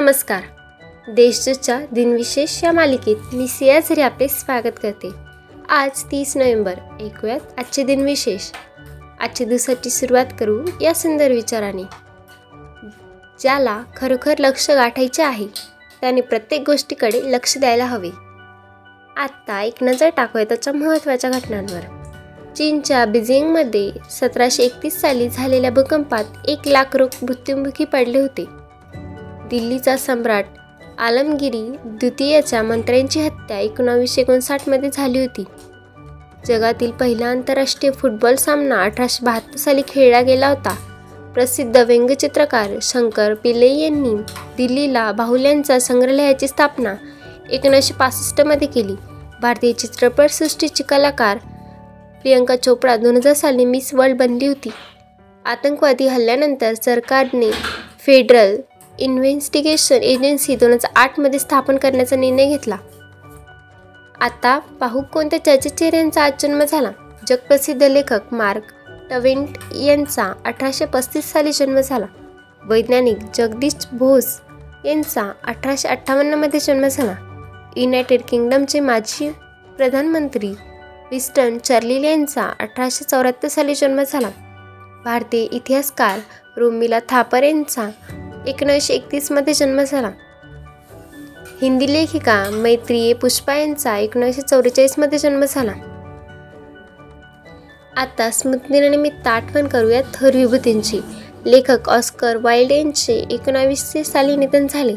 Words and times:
नमस्कार. 0.00 0.42
देशच्या 1.08 1.80
दिनविशेष 1.92 2.64
या 2.64 2.72
मालिकेत 2.72 3.16
मी 3.32 3.48
सिया 3.48 3.80
झरी 3.80 4.00
आपले 4.00 4.28
स्वागत 4.28 4.80
करते. 4.82 5.10
आज 5.68 6.04
तीस 6.04 6.36
नोव्हेंबर 6.36 6.74
ऐकूयात 7.00 7.40
आजचे 7.58 7.84
दिनविशेष. 7.84 8.50
आजच्या 9.20 9.46
दिवसाची 9.46 9.90
सुरुवात 9.90 10.26
करू 10.40 10.66
या 10.80 10.94
सुंदर 10.94 11.30
विचाराने. 11.30 11.82
ज्याला 13.40 13.82
खरोखर 13.96 14.34
लक्ष 14.38 14.70
गाठायचे 14.70 15.22
आहे 15.22 15.46
त्याने 16.00 16.20
प्रत्येक 16.20 16.62
गोष्टीकडे 16.66 17.32
लक्ष 17.32 17.58
द्यायला 17.58 17.84
हवे. 17.84 18.10
आत्ता 19.16 19.62
एक 19.62 19.74
नजर 19.82 20.10
टाकूया 20.16 20.44
त्याच्या 20.44 20.72
महत्त्वाच्या 20.72 21.30
घटनांवर. 21.30 21.80
चीनच्या 22.56 23.04
बिजिंगमध्ये 23.04 23.90
सतराशे 24.10 24.62
एकतीस 24.62 25.00
साली 25.00 25.28
झालेल्या 25.28 25.70
भूकंपात 25.70 26.24
एक 26.48 26.58
लाख 26.66 26.96
लोक 26.96 27.10
मृत्युमुखी 27.22 27.84
पडले 27.84 28.20
होते. 28.20 28.59
दिल्लीचा 29.50 29.96
सम्राट 29.96 30.44
आलमगिरी 30.98 31.76
द्वितीयाच्या 31.84 32.62
मंत्र्यांची 32.62 33.20
हत्या 33.20 33.58
एकोणावीसशे 33.58 34.20
एकोणसाठमध्ये 34.20 34.90
झाली 34.92 35.20
होती. 35.20 35.44
जगातील 36.46 36.90
पहिला 36.90 37.26
आंतरराष्ट्रीय 37.26 37.92
फुटबॉल 37.92 38.34
सामना 38.34 38.82
अठराशे 38.82 39.24
बहात्तर 39.24 39.56
साली 39.56 39.82
खेळला 39.88 40.20
गेला 40.20 40.48
होता. 40.48 40.74
प्रसिद्ध 41.34 41.76
व्यंगचित्रकार 41.76 42.70
शंकर 42.82 43.34
पिल्ले 43.34 43.68
यांनी 43.68 44.14
दिल्लीला 44.56 45.12
बाहुल्यांच्या 45.12 45.80
संग्रहालयाची 45.80 46.48
स्थापना 46.48 46.94
एकोणीसशे 47.50 47.94
पासष्टमध्ये 47.94 48.68
केली. 48.68 48.94
भारतीय 49.42 49.72
चित्रपटसृष्टीची 49.72 50.82
कलाकार 50.82 51.36
प्रियंका 52.22 52.56
चोपडा 52.56 52.96
दोन 52.96 53.16
हजार 53.16 53.32
साली 53.32 53.64
मिस 53.64 53.94
वर्ल्ड 53.94 54.16
बनली 54.16 54.46
होती. 54.46 54.70
आतंकवादी 55.44 56.06
हल्ल्यानंतर 56.06 56.74
सरकारने 56.74 57.50
फेडरल 58.06 58.56
इन्व्हेस्टिगेशन 59.00 60.02
एजन्सी 60.02 60.56
दोन 60.56 60.72
हजार 60.72 60.92
आठमध्ये 60.96 61.38
स्थापन 61.38 61.76
करण्याचा 61.76 62.16
निर्णय 62.16 62.46
घेतला. 62.46 62.76
आता 64.20 64.58
पाहू 64.58 65.00
कोणत्या 65.02 65.44
चर्चेचेऱ्यांचा 65.44 66.24
आज 66.24 66.32
जन्म 66.40 66.64
झाला. 66.64 66.90
जगप्रसिद्ध 67.26 67.82
लेखक 67.82 68.32
मार्क 68.32 68.62
टवेंट 69.10 69.48
यांचा 69.74 70.32
अठराशे 70.44 70.84
पस्तीस 70.84 71.32
साली 71.32 71.52
जन्म 71.52 71.80
झाला. 71.80 72.06
वैज्ञानिक 72.64 73.18
जगदीश 73.34 73.74
बोस 73.92 74.40
यांचा 74.84 75.32
अठराशे 75.44 75.88
अठ्ठावन्नमध्ये 75.88 76.60
जन्म 76.60 76.86
झाला. 76.86 77.14
युनायटेड 77.76 78.20
किंगडमचे 78.28 78.80
माजी 78.80 79.30
प्रधानमंत्री 79.76 80.54
विस्टन 81.10 81.58
चर्लिल 81.58 82.04
यांचा 82.04 82.52
अठराशे 82.60 83.04
चौऱ्याहत्तर 83.04 83.48
साली 83.48 83.74
जन्म 83.74 84.02
झाला. 84.02 84.30
भारतीय 85.04 85.46
इतिहासकार 85.52 86.18
रोमिला 86.56 86.98
थापर 87.08 87.42
यांचा 87.42 87.88
एकोणीसशे 88.46 88.94
एकतीसमध्ये 88.94 89.54
जन्म 89.54 89.82
झाला. 89.82 90.10
हिंदी 91.62 91.92
लेखिका 91.92 92.50
मैत्रिये 92.50 93.12
पुष्पा 93.12 93.54
यांचा 93.54 93.98
एकोणीसशे 93.98 94.42
चौवेचाळीसमध्ये 94.42 95.18
जन्म 95.18 95.44
झाला. 95.48 95.72
आता 97.96 98.30
स्मृतिदिनानिमित्त 98.30 99.26
आठवण 99.26 99.66
करूया 99.66 100.02
थर 100.14 100.36
विभूतींची. 100.36 101.00
लेखक 101.46 101.88
ऑस्कर 101.88 102.36
वाईल्ड 102.36 102.72
यांचे 102.72 103.24
एकोणावीसशे 103.30 104.04
साली 104.04 104.36
निधन 104.36 104.66
झाले. 104.70 104.94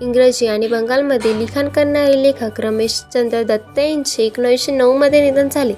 इंग्रजी 0.00 0.46
आणि 0.46 0.66
बंगालमध्ये 0.66 1.38
लिखाण 1.38 1.68
करणारे 1.68 2.22
लेखक 2.22 2.60
रमेश 2.60 3.02
चंद्र 3.14 3.42
दत्त 3.42 3.78
यांचे 3.78 4.24
एकोणीसशे 4.24 4.72
नऊमध्ये 4.72 5.30
निधन 5.30 5.48
झाले. 5.48 5.72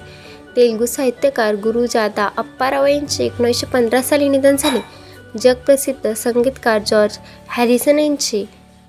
तेलुगू 0.56 0.86
साहित्यकार 0.86 1.54
गुरुजादा 1.54 2.28
अप्पाराव 2.36 2.86
यांचे 2.86 3.24
एकोणीसशे 3.24 3.66
पंधरा 3.66 4.02
साली 4.02 4.28
निधन 4.28 4.56
झाले. 4.56 5.01
जगप्रसिद्ध 5.40 6.12
संगीतकार 6.12 6.80
जॉर्ज 6.86 7.18
हॅरिसन 7.48 7.98
यांचे 7.98 8.44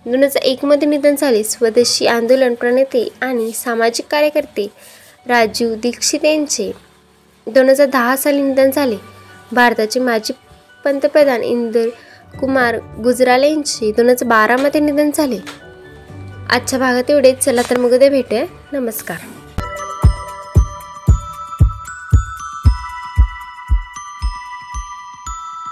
दोन 0.06 0.23
हजार 0.23 0.44
एकमध्ये 0.44 0.88
निधन 0.88 1.16
झाले. 1.16 1.44
स्वदेशी 1.44 2.06
आंदोलन 2.06 2.53
प्रणेते 2.53 3.09
आणि 3.22 3.51
सामाजिक 3.51 4.06
कार्यकर्ते 4.12 4.67
राजीव 5.28 5.75
दीक्षित 5.75 6.25
यांचे 6.25 6.72
दोन 7.47 7.69
हजार 7.69 7.88
दहा 7.88 8.16
साली 8.16 8.41
निधन 8.41 8.72
झाले. 8.72 8.95
भारताचे 9.51 10.00
माजी 10.00 10.34
पंतप्रधान 10.85 11.44
इंदर 11.44 11.88
कुमार 12.40 12.78
गुजराल 13.03 13.44
यांचे 13.44 13.91
दोन 13.91 14.09
हजार 14.09 14.29
बारामध्ये 14.29 14.81
निधन 14.81 15.12
झाले. 15.13 15.40
आजच्या 16.50 16.79
भागात 16.79 17.12
एवढेच. 17.12 17.40
चला 17.40 17.62
तर 17.69 17.78
मग 17.78 17.94
उद्या 17.94 18.09
भेटूया. 18.09 18.46
नमस्कार. 18.72 19.17